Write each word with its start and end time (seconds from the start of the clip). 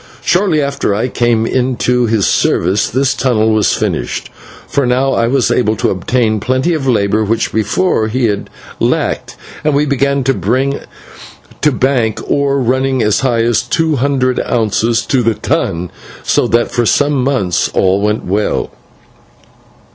Shortly 0.23 0.63
after 0.63 0.95
I 0.95 1.09
came 1.09 1.45
into 1.45 2.07
his 2.07 2.25
service 2.25 2.89
this 2.89 3.13
tunnel 3.13 3.51
was 3.53 3.75
finished, 3.75 4.31
for 4.67 4.87
now 4.87 5.13
I 5.13 5.27
was 5.27 5.51
able 5.51 5.75
to 5.75 5.91
obtain 5.91 6.39
plenty 6.39 6.73
of 6.73 6.87
labour, 6.87 7.23
which 7.23 7.53
before 7.53 8.07
he 8.07 8.25
had 8.25 8.49
lacked, 8.79 9.35
and 9.63 9.75
we 9.75 9.85
began 9.85 10.23
to 10.23 10.33
bring 10.33 10.79
to 11.61 11.71
bank 11.71 12.19
ore 12.27 12.59
running 12.59 13.03
as 13.03 13.19
high 13.19 13.43
as 13.43 13.61
two 13.61 13.97
hundred 13.97 14.39
ounces 14.39 15.05
to 15.05 15.21
the 15.21 15.35
ton, 15.35 15.91
so 16.23 16.47
that 16.47 16.71
for 16.71 16.87
some 16.87 17.23
months 17.23 17.69
all 17.71 18.01
went 18.01 18.25
well. 18.25 18.71